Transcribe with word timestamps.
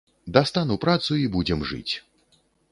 Дастану 0.37 0.77
працу 0.87 1.11
і 1.27 1.29
будзем 1.37 1.63
жыць. 1.73 1.93